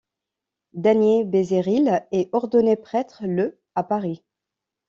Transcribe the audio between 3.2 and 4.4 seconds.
le à Paris.